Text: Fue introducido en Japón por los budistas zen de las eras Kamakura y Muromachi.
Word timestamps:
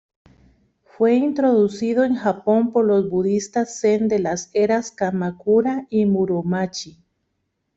Fue 0.83 1.13
introducido 1.13 2.03
en 2.03 2.15
Japón 2.15 2.71
por 2.71 2.85
los 2.85 3.07
budistas 3.07 3.79
zen 3.81 4.07
de 4.07 4.17
las 4.17 4.49
eras 4.55 4.89
Kamakura 4.89 5.85
y 5.91 6.07
Muromachi. 6.07 6.97